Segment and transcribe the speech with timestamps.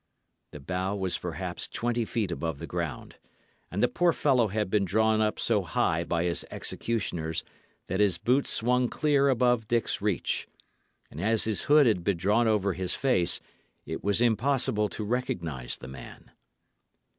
[0.49, 3.17] The bough was perhaps twenty feet above the ground,
[3.69, 7.43] and the poor fellow had been drawn up so high by his executioners
[7.85, 10.47] that his boots swung clear above Dick's reach;
[11.11, 13.41] and as his hood had been drawn over his face,
[13.85, 16.31] it was impossible to recognise the man.